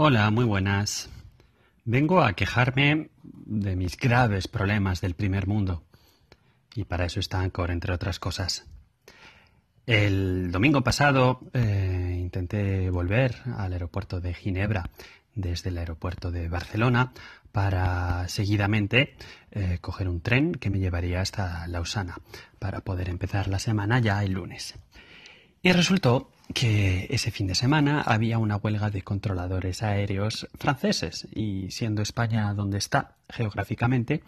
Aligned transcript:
Hola, 0.00 0.30
muy 0.30 0.44
buenas. 0.44 1.10
Vengo 1.84 2.22
a 2.22 2.34
quejarme 2.34 3.08
de 3.20 3.74
mis 3.74 3.96
graves 3.96 4.46
problemas 4.46 5.00
del 5.00 5.14
primer 5.14 5.48
mundo. 5.48 5.82
Y 6.76 6.84
para 6.84 7.06
eso 7.06 7.18
está 7.18 7.40
Anchor, 7.40 7.72
entre 7.72 7.92
otras 7.92 8.20
cosas. 8.20 8.64
El 9.86 10.52
domingo 10.52 10.82
pasado 10.82 11.40
eh, 11.52 12.16
intenté 12.16 12.90
volver 12.90 13.42
al 13.56 13.72
aeropuerto 13.72 14.20
de 14.20 14.34
Ginebra 14.34 14.88
desde 15.34 15.70
el 15.70 15.78
aeropuerto 15.78 16.30
de 16.30 16.48
Barcelona 16.48 17.12
para 17.50 18.28
seguidamente 18.28 19.16
eh, 19.50 19.78
coger 19.80 20.08
un 20.08 20.20
tren 20.20 20.52
que 20.52 20.70
me 20.70 20.78
llevaría 20.78 21.22
hasta 21.22 21.66
Lausana 21.66 22.18
para 22.60 22.82
poder 22.82 23.08
empezar 23.08 23.48
la 23.48 23.58
semana 23.58 23.98
ya 23.98 24.22
el 24.22 24.34
lunes. 24.34 24.76
Y 25.62 25.72
resultó 25.72 26.30
que 26.54 27.06
ese 27.10 27.30
fin 27.30 27.46
de 27.46 27.54
semana 27.54 28.02
había 28.02 28.38
una 28.38 28.56
huelga 28.56 28.90
de 28.90 29.02
controladores 29.02 29.82
aéreos 29.82 30.48
franceses 30.58 31.26
y 31.34 31.70
siendo 31.70 32.00
España 32.00 32.54
donde 32.54 32.78
está 32.78 33.16
geográficamente, 33.28 34.22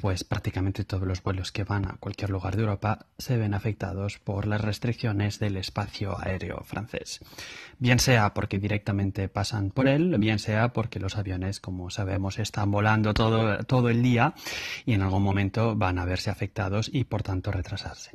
pues 0.00 0.24
prácticamente 0.24 0.84
todos 0.84 1.06
los 1.06 1.22
vuelos 1.22 1.52
que 1.52 1.64
van 1.64 1.84
a 1.84 1.96
cualquier 2.00 2.30
lugar 2.30 2.56
de 2.56 2.62
Europa 2.62 3.06
se 3.18 3.36
ven 3.36 3.52
afectados 3.52 4.18
por 4.18 4.46
las 4.46 4.60
restricciones 4.60 5.38
del 5.38 5.58
espacio 5.58 6.18
aéreo 6.18 6.62
francés. 6.64 7.20
Bien 7.78 7.98
sea 7.98 8.32
porque 8.32 8.58
directamente 8.58 9.28
pasan 9.28 9.70
por 9.70 9.88
él, 9.88 10.16
bien 10.18 10.38
sea 10.38 10.72
porque 10.72 11.00
los 11.00 11.16
aviones, 11.16 11.60
como 11.60 11.90
sabemos, 11.90 12.38
están 12.38 12.70
volando 12.70 13.12
todo, 13.12 13.58
todo 13.64 13.90
el 13.90 14.02
día 14.02 14.32
y 14.86 14.94
en 14.94 15.02
algún 15.02 15.22
momento 15.22 15.76
van 15.76 15.98
a 15.98 16.06
verse 16.06 16.30
afectados 16.30 16.90
y 16.92 17.04
por 17.04 17.22
tanto 17.22 17.52
retrasarse. 17.52 18.12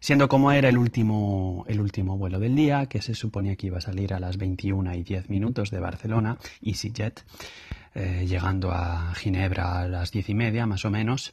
Siendo 0.00 0.28
como 0.28 0.50
era 0.50 0.68
el 0.68 0.78
último, 0.78 1.64
el 1.68 1.80
último 1.80 2.18
vuelo 2.18 2.40
del 2.40 2.56
día, 2.56 2.86
que 2.86 3.00
se 3.00 3.14
suponía 3.14 3.54
que 3.54 3.68
iba 3.68 3.78
a 3.78 3.82
salir 3.82 4.12
a 4.12 4.18
las 4.18 4.38
21 4.38 4.94
y 4.94 5.02
10 5.04 5.28
minutos 5.30 5.70
de 5.70 5.78
Barcelona, 5.78 6.36
EasyJet, 6.62 7.22
eh, 7.94 8.26
llegando 8.26 8.72
a 8.72 9.14
Ginebra 9.14 9.80
a 9.80 9.88
las 9.88 10.10
diez 10.10 10.28
y 10.28 10.34
media 10.34 10.66
más 10.66 10.84
o 10.84 10.90
menos, 10.90 11.30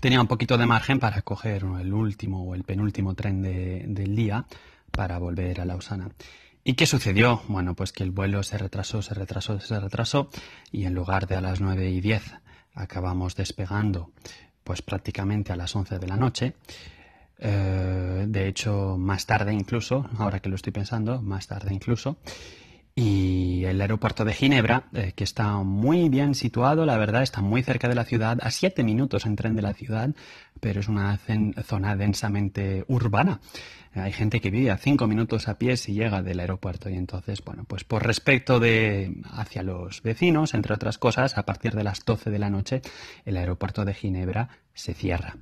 tenía 0.00 0.20
un 0.20 0.26
poquito 0.26 0.58
de 0.58 0.66
margen 0.66 0.98
para 0.98 1.22
coger 1.22 1.64
el 1.80 1.92
último 1.92 2.44
o 2.44 2.54
el 2.54 2.64
penúltimo 2.64 3.14
tren 3.14 3.42
del 3.42 4.16
día 4.16 4.46
para 4.90 5.18
volver 5.18 5.60
a 5.60 5.64
Lausana. 5.64 6.10
¿Y 6.64 6.74
qué 6.74 6.86
sucedió? 6.86 7.42
Bueno, 7.48 7.74
pues 7.74 7.92
que 7.92 8.02
el 8.02 8.10
vuelo 8.10 8.42
se 8.42 8.58
retrasó, 8.58 9.00
se 9.00 9.14
retrasó, 9.14 9.58
se 9.60 9.80
retrasó 9.80 10.28
y 10.70 10.84
en 10.84 10.94
lugar 10.94 11.26
de 11.26 11.36
a 11.36 11.40
las 11.40 11.60
nueve 11.60 11.88
y 11.88 12.00
diez 12.00 12.22
acabamos 12.74 13.34
despegando 13.36 14.10
pues 14.64 14.82
prácticamente 14.82 15.52
a 15.52 15.56
las 15.56 15.74
once 15.74 15.98
de 15.98 16.06
la 16.06 16.16
noche. 16.16 16.54
Eh, 17.38 18.26
de 18.28 18.48
hecho, 18.48 18.96
más 18.98 19.24
tarde 19.24 19.54
incluso, 19.54 20.06
ahora 20.18 20.40
que 20.40 20.48
lo 20.50 20.56
estoy 20.56 20.72
pensando, 20.72 21.22
más 21.22 21.46
tarde 21.46 21.72
incluso. 21.72 22.18
Y 23.00 23.64
el 23.64 23.80
aeropuerto 23.80 24.24
de 24.24 24.34
Ginebra, 24.34 24.88
eh, 24.92 25.12
que 25.14 25.22
está 25.22 25.58
muy 25.58 26.08
bien 26.08 26.34
situado, 26.34 26.84
la 26.84 26.98
verdad, 26.98 27.22
está 27.22 27.40
muy 27.40 27.62
cerca 27.62 27.88
de 27.88 27.94
la 27.94 28.04
ciudad, 28.04 28.38
a 28.42 28.50
siete 28.50 28.82
minutos 28.82 29.24
en 29.24 29.36
tren 29.36 29.54
de 29.54 29.62
la 29.62 29.72
ciudad, 29.72 30.10
pero 30.58 30.80
es 30.80 30.88
una 30.88 31.16
zona 31.62 31.94
densamente 31.94 32.84
urbana. 32.88 33.38
Hay 33.94 34.10
gente 34.10 34.40
que 34.40 34.50
vive 34.50 34.72
a 34.72 34.78
cinco 34.78 35.06
minutos 35.06 35.46
a 35.46 35.58
pie 35.58 35.76
si 35.76 35.92
llega 35.92 36.22
del 36.22 36.40
aeropuerto 36.40 36.90
y 36.90 36.96
entonces, 36.96 37.40
bueno, 37.44 37.62
pues 37.68 37.84
por 37.84 38.04
respecto 38.04 38.58
de 38.58 39.14
hacia 39.30 39.62
los 39.62 40.02
vecinos, 40.02 40.52
entre 40.54 40.74
otras 40.74 40.98
cosas, 40.98 41.38
a 41.38 41.44
partir 41.46 41.74
de 41.76 41.84
las 41.84 42.04
12 42.04 42.30
de 42.30 42.38
la 42.40 42.50
noche, 42.50 42.82
el 43.24 43.36
aeropuerto 43.36 43.84
de 43.84 43.94
Ginebra 43.94 44.48
se 44.74 44.92
cierra. 44.94 45.36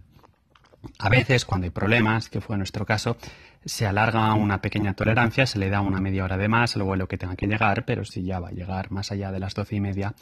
A 0.98 1.08
veces, 1.08 1.44
cuando 1.44 1.64
hay 1.64 1.70
problemas, 1.70 2.28
que 2.28 2.40
fue 2.40 2.56
nuestro 2.56 2.86
caso, 2.86 3.16
se 3.64 3.86
alarga 3.86 4.32
una 4.34 4.60
pequeña 4.60 4.94
tolerancia, 4.94 5.46
se 5.46 5.58
le 5.58 5.70
da 5.70 5.80
una 5.80 6.00
media 6.00 6.24
hora 6.24 6.36
de 6.36 6.48
más 6.48 6.76
al 6.76 6.82
vuelo 6.82 7.08
que 7.08 7.18
tenga 7.18 7.36
que 7.36 7.46
llegar, 7.46 7.84
pero 7.84 8.04
si 8.04 8.22
ya 8.22 8.40
va 8.40 8.48
a 8.48 8.52
llegar 8.52 8.90
más 8.90 9.12
allá 9.12 9.32
de 9.32 9.40
las 9.40 9.54
doce 9.54 9.76
y 9.76 9.80
media, 9.80 10.14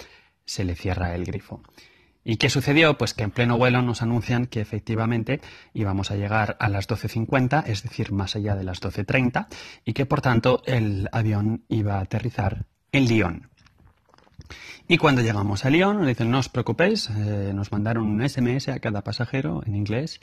se 0.45 0.65
le 0.65 0.75
cierra 0.75 1.15
el 1.15 1.25
grifo. 1.25 1.62
¿Y 2.25 2.37
qué 2.37 2.48
sucedió? 2.48 2.97
Pues 2.97 3.12
que 3.12 3.23
en 3.23 3.31
pleno 3.31 3.59
vuelo 3.59 3.83
nos 3.83 4.01
anuncian 4.01 4.47
que 4.47 4.62
efectivamente 4.62 5.42
íbamos 5.75 6.11
a 6.11 6.17
llegar 6.17 6.57
a 6.58 6.70
las 6.70 6.89
12.50, 6.89 7.64
es 7.67 7.83
decir, 7.83 8.13
más 8.13 8.35
allá 8.35 8.57
de 8.57 8.64
las 8.64 8.81
12.30, 8.81 9.46
y 9.85 9.92
que 9.92 10.07
por 10.07 10.23
tanto 10.23 10.63
el 10.64 11.08
avión 11.13 11.64
iba 11.69 11.96
a 11.96 12.01
aterrizar 12.01 12.64
en 12.92 13.05
Lyon. 13.07 13.51
Y 14.86 14.98
cuando 14.98 15.22
llegamos 15.22 15.64
a 15.64 15.70
Lyon, 15.70 15.96
nos 15.96 16.06
dicen, 16.06 16.30
no 16.30 16.40
os 16.40 16.50
preocupéis, 16.50 17.08
eh, 17.08 17.52
nos 17.55 17.72
mandaron 17.72 18.06
un 18.06 18.28
SMS 18.28 18.68
a 18.68 18.80
cada 18.80 19.02
pasajero 19.02 19.62
en 19.64 19.77
inglés 19.77 20.20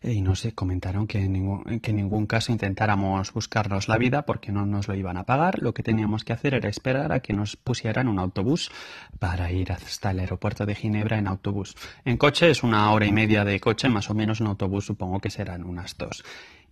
eh, 0.00 0.14
y 0.14 0.22
nos 0.22 0.48
comentaron 0.54 1.06
que 1.06 1.18
en, 1.18 1.32
ningún, 1.34 1.80
que 1.80 1.90
en 1.90 1.96
ningún 1.96 2.24
caso 2.26 2.50
intentáramos 2.50 3.34
buscarnos 3.34 3.86
la 3.86 3.98
vida 3.98 4.22
porque 4.24 4.50
no 4.50 4.64
nos 4.64 4.88
lo 4.88 4.94
iban 4.94 5.18
a 5.18 5.24
pagar. 5.24 5.60
Lo 5.60 5.74
que 5.74 5.82
teníamos 5.82 6.24
que 6.24 6.32
hacer 6.32 6.54
era 6.54 6.70
esperar 6.70 7.12
a 7.12 7.20
que 7.20 7.34
nos 7.34 7.56
pusieran 7.56 8.08
un 8.08 8.18
autobús 8.18 8.70
para 9.18 9.52
ir 9.52 9.72
hasta 9.72 10.12
el 10.12 10.20
aeropuerto 10.20 10.64
de 10.64 10.74
Ginebra 10.74 11.18
en 11.18 11.28
autobús. 11.28 11.76
En 12.06 12.16
coche 12.16 12.48
es 12.48 12.62
una 12.62 12.90
hora 12.92 13.04
y 13.04 13.12
media 13.12 13.44
de 13.44 13.60
coche, 13.60 13.90
más 13.90 14.08
o 14.08 14.14
menos 14.14 14.40
en 14.40 14.46
autobús 14.46 14.86
supongo 14.86 15.20
que 15.20 15.28
serán 15.28 15.64
unas 15.64 15.98
dos. 15.98 16.24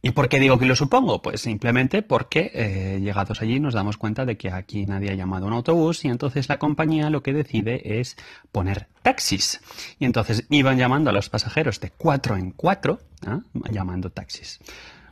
¿Y 0.03 0.11
por 0.13 0.29
qué 0.29 0.39
digo 0.39 0.59
que 0.59 0.67
lo 0.67 0.77
supongo? 0.77 1.21
Pues 1.21 1.41
simplemente 1.41 2.03
porque 2.03 2.51
eh, 2.55 3.01
llegados 3.01 3.43
allí 3.43 3.59
nos 3.59 3.75
damos 3.75 3.97
cuenta 3.97 4.25
de 4.25 4.37
que 4.37 4.51
aquí 4.51 4.87
nadie 4.87 5.11
ha 5.11 5.15
llamado 5.15 5.47
un 5.47 5.53
autobús 5.53 6.05
y 6.05 6.09
entonces 6.09 6.49
la 6.49 6.59
compañía 6.59 7.11
lo 7.11 7.23
que 7.23 7.33
decide 7.33 7.99
es 8.01 8.17
poner 8.53 8.87
taxis. 9.03 9.61
Y 9.99 10.05
entonces 10.05 10.45
iban 10.51 10.79
llamando 10.79 11.11
a 11.11 11.13
los 11.13 11.29
pasajeros 11.29 11.81
de 11.81 11.91
cuatro 11.91 12.37
en 12.37 12.53
cuatro, 12.53 13.01
¿ah? 13.27 13.41
llamando 13.71 14.11
taxis. 14.11 14.61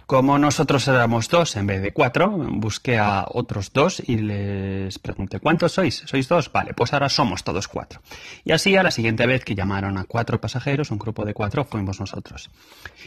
Como 0.07 0.39
nosotros 0.39 0.87
éramos 0.87 1.31
dos 1.31 1.57
en 1.57 1.67
vez 1.67 1.81
de 1.81 1.93
cuatro, 1.93 2.31
busqué 2.31 2.99
a 2.99 3.25
otros 3.27 3.73
dos 3.73 4.03
y 4.07 4.19
les 4.19 4.99
pregunté, 4.99 5.41
¿cuántos 5.41 5.73
sois? 5.73 6.03
¿Sois 6.05 6.29
dos? 6.29 6.53
Vale, 6.53 6.75
pues 6.75 6.93
ahora 6.93 7.09
somos 7.09 7.43
todos 7.43 7.69
cuatro. 7.69 8.03
Y 8.45 8.53
así 8.53 8.77
a 8.77 8.83
la 8.83 8.91
siguiente 8.91 9.27
vez 9.27 9.47
que 9.47 9.55
llamaron 9.55 9.97
a 9.97 10.05
cuatro 10.05 10.43
pasajeros, 10.43 10.91
un 10.91 10.99
grupo 10.99 11.25
de 11.25 11.33
cuatro, 11.33 11.65
fuimos 11.65 12.01
nosotros. 12.01 12.51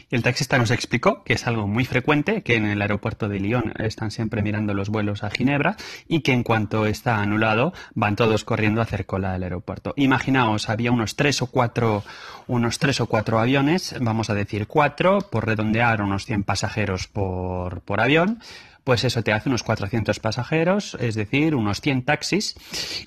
Y 0.09 0.15
el 0.15 0.23
taxista 0.23 0.57
nos 0.57 0.71
explicó 0.71 1.23
que 1.23 1.33
es 1.33 1.45
algo 1.45 1.67
muy 1.67 1.85
frecuente, 1.85 2.41
que 2.41 2.55
en 2.55 2.65
el 2.65 2.81
aeropuerto 2.81 3.29
de 3.29 3.41
Lyon 3.41 3.73
están 3.77 4.09
siempre 4.09 4.41
mirando 4.41 4.73
los 4.73 4.89
vuelos 4.89 5.23
a 5.23 5.29
Ginebra 5.29 5.77
y 6.07 6.21
que 6.21 6.33
en 6.33 6.41
cuanto 6.41 6.87
está 6.87 7.19
anulado 7.19 7.73
van 7.93 8.15
todos 8.15 8.43
corriendo 8.43 8.81
a 8.81 8.85
hacer 8.85 9.05
cola 9.05 9.33
del 9.33 9.43
aeropuerto. 9.43 9.93
Imaginaos, 9.97 10.67
había 10.67 10.91
unos 10.91 11.15
tres 11.15 11.43
o 11.43 11.47
cuatro, 11.47 12.03
unos 12.47 12.79
tres 12.79 13.01
o 13.01 13.05
cuatro 13.05 13.39
aviones, 13.39 13.95
vamos 14.01 14.31
a 14.31 14.33
decir 14.33 14.65
cuatro, 14.65 15.19
por 15.19 15.45
redondear 15.45 16.01
unos 16.01 16.25
100 16.25 16.43
pasajeros 16.43 16.86
por, 17.11 17.81
por 17.81 17.99
avión, 18.01 18.39
pues 18.87 19.03
eso 19.03 19.21
te 19.21 19.33
hace 19.33 19.49
unos 19.49 19.63
400 19.63 20.17
pasajeros, 20.21 20.95
es 21.01 21.15
decir, 21.15 21.55
unos 21.55 21.81
100 21.81 22.05
taxis, 22.05 22.55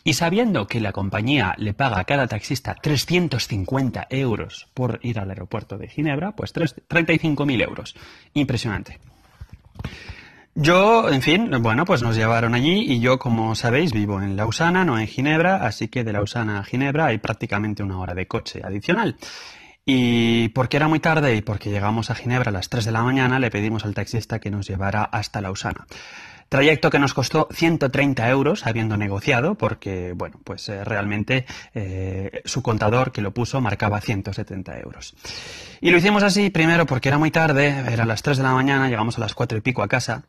y 0.04 0.12
sabiendo 0.12 0.66
que 0.66 0.78
la 0.78 0.92
compañía 0.92 1.54
le 1.56 1.72
paga 1.72 1.98
a 1.98 2.04
cada 2.04 2.26
taxista 2.26 2.74
350 2.74 4.06
euros 4.10 4.68
por 4.74 5.00
ir 5.02 5.18
al 5.18 5.30
aeropuerto 5.30 5.78
de 5.78 5.88
Ginebra, 5.88 6.32
pues 6.32 6.54
35.000 6.54 7.62
euros. 7.62 7.96
Impresionante. 8.34 8.98
Yo, 10.54 11.08
en 11.08 11.22
fin, 11.22 11.50
bueno, 11.62 11.86
pues 11.86 12.02
nos 12.02 12.14
llevaron 12.14 12.54
allí 12.54 12.92
y 12.92 13.00
yo, 13.00 13.18
como 13.18 13.54
sabéis, 13.54 13.94
vivo 13.94 14.20
en 14.20 14.36
Lausana, 14.36 14.84
no 14.84 14.98
en 14.98 15.06
Ginebra, 15.06 15.64
así 15.64 15.88
que 15.88 16.04
de 16.04 16.12
Lausana 16.12 16.58
a 16.58 16.64
Ginebra 16.64 17.06
hay 17.06 17.16
prácticamente 17.16 17.82
una 17.82 17.98
hora 17.98 18.12
de 18.12 18.26
coche 18.26 18.60
adicional. 18.62 19.16
Y 19.84 20.48
porque 20.50 20.76
era 20.76 20.88
muy 20.88 21.00
tarde 21.00 21.34
y 21.34 21.42
porque 21.42 21.70
llegamos 21.70 22.10
a 22.10 22.14
Ginebra 22.14 22.50
a 22.50 22.52
las 22.52 22.68
3 22.68 22.84
de 22.84 22.92
la 22.92 23.02
mañana, 23.02 23.38
le 23.38 23.50
pedimos 23.50 23.84
al 23.84 23.94
taxista 23.94 24.38
que 24.38 24.50
nos 24.50 24.68
llevara 24.68 25.02
hasta 25.04 25.40
Lausana. 25.40 25.86
Trayecto 26.50 26.90
que 26.90 26.98
nos 26.98 27.14
costó 27.14 27.46
130 27.52 28.28
euros, 28.28 28.66
habiendo 28.66 28.96
negociado, 28.96 29.54
porque, 29.54 30.14
bueno, 30.16 30.40
pues 30.42 30.68
eh, 30.68 30.82
realmente 30.82 31.46
eh, 31.74 32.42
su 32.44 32.60
contador 32.60 33.12
que 33.12 33.22
lo 33.22 33.32
puso 33.32 33.60
marcaba 33.60 34.00
170 34.00 34.80
euros. 34.80 35.14
Y 35.80 35.92
lo 35.92 35.98
hicimos 35.98 36.24
así, 36.24 36.50
primero 36.50 36.86
porque 36.86 37.08
era 37.08 37.18
muy 37.18 37.30
tarde, 37.30 37.68
era 37.68 38.04
las 38.04 38.22
3 38.22 38.38
de 38.38 38.42
la 38.42 38.52
mañana, 38.52 38.88
llegamos 38.88 39.16
a 39.16 39.20
las 39.20 39.32
4 39.32 39.58
y 39.58 39.60
pico 39.60 39.84
a 39.84 39.88
casa, 39.88 40.24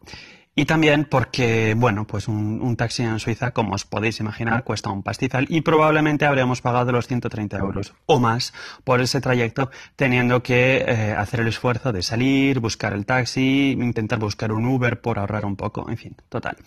y 0.54 0.66
también 0.66 1.06
porque, 1.06 1.76
bueno, 1.78 2.06
pues 2.06 2.28
un, 2.28 2.76
taxi 2.76 3.04
en 3.04 3.20
Suiza, 3.20 3.52
como 3.52 3.76
os 3.76 3.86
podéis 3.86 4.20
imaginar, 4.20 4.64
cuesta 4.64 4.90
un 4.90 5.02
pastizal 5.02 5.46
y 5.50 5.62
probablemente 5.62 6.26
habríamos 6.26 6.62
pagado 6.62 6.92
los 6.92 7.08
130 7.08 7.58
euros 7.58 7.94
o 8.06 8.20
más 8.20 8.54
por 8.84 9.02
ese 9.02 9.22
trayecto, 9.22 9.72
teniendo 9.96 10.44
que 10.44 10.84
eh, 10.86 11.14
hacer 11.18 11.40
el 11.40 11.48
esfuerzo 11.48 11.94
de 11.94 12.02
salir, 12.02 12.60
buscar 12.60 12.94
el 12.94 13.06
taxi, 13.06 13.72
intentar 13.72 14.20
buscar 14.20 14.52
un 14.52 14.66
Uber 14.66 15.00
por 15.00 15.20
ahorrar 15.20 15.46
un 15.46 15.56
poco, 15.56 15.90
en 15.90 15.98
fin, 15.98 16.16
total. 16.28 16.58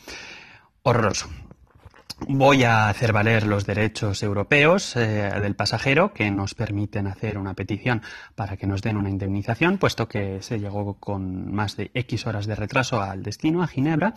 Horroroso 0.82 1.28
voy 2.28 2.64
a 2.64 2.88
hacer 2.88 3.12
valer 3.12 3.46
los 3.46 3.66
derechos 3.66 4.22
europeos 4.22 4.96
eh, 4.96 5.30
del 5.40 5.54
pasajero 5.54 6.12
que 6.12 6.30
nos 6.30 6.54
permiten 6.54 7.06
hacer 7.06 7.38
una 7.38 7.54
petición 7.54 8.02
para 8.34 8.56
que 8.56 8.66
nos 8.66 8.82
den 8.82 8.96
una 8.96 9.10
indemnización, 9.10 9.78
puesto 9.78 10.08
que 10.08 10.42
se 10.42 10.58
llegó 10.58 10.94
con 10.94 11.52
más 11.54 11.76
de 11.76 11.90
X 11.94 12.26
horas 12.26 12.46
de 12.46 12.54
retraso 12.54 13.00
al 13.02 13.22
destino, 13.22 13.62
a 13.62 13.66
Ginebra. 13.66 14.14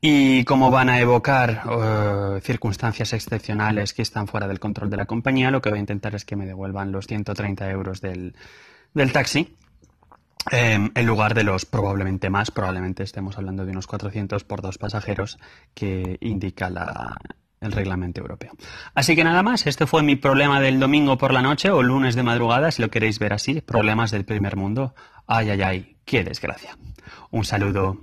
Y 0.00 0.44
como 0.44 0.70
van 0.70 0.90
a 0.90 1.00
evocar 1.00 1.62
eh, 1.64 2.40
circunstancias 2.42 3.12
excepcionales 3.14 3.94
que 3.94 4.02
están 4.02 4.26
fuera 4.26 4.46
del 4.46 4.60
control 4.60 4.90
de 4.90 4.98
la 4.98 5.06
compañía, 5.06 5.50
lo 5.50 5.62
que 5.62 5.70
voy 5.70 5.78
a 5.78 5.80
intentar 5.80 6.14
es 6.14 6.24
que 6.24 6.36
me 6.36 6.46
devuelvan 6.46 6.92
los 6.92 7.06
130 7.06 7.70
euros 7.70 8.00
del, 8.00 8.34
del 8.92 9.12
taxi 9.12 9.56
Em, 10.50 10.90
en 10.94 11.06
lugar 11.06 11.34
de 11.34 11.44
los 11.44 11.64
probablemente 11.64 12.30
más, 12.30 12.50
probablemente 12.50 13.02
estemos 13.02 13.38
hablando 13.38 13.64
de 13.64 13.72
unos 13.72 13.86
400 13.86 14.44
por 14.44 14.60
dos 14.60 14.78
pasajeros 14.78 15.38
que 15.74 16.18
indica 16.20 16.70
el 17.60 17.72
reglamento 17.72 18.20
europeo. 18.20 18.52
Así 18.94 19.16
que 19.16 19.24
nada 19.24 19.42
más, 19.42 19.66
este 19.66 19.86
fue 19.86 20.02
mi 20.02 20.16
problema 20.16 20.60
del 20.60 20.78
domingo 20.78 21.16
por 21.16 21.32
la 21.32 21.42
noche 21.42 21.70
o 21.70 21.82
lunes 21.82 22.14
de 22.14 22.22
madrugada, 22.22 22.70
si 22.70 22.82
lo 22.82 22.90
queréis 22.90 23.18
ver 23.18 23.32
así, 23.32 23.60
problemas 23.62 24.10
del 24.10 24.24
primer 24.24 24.56
mundo. 24.56 24.94
Ay, 25.26 25.50
ay, 25.50 25.62
ay, 25.62 25.96
qué 26.04 26.24
desgracia. 26.24 26.76
Un 27.30 27.44
saludo. 27.44 27.98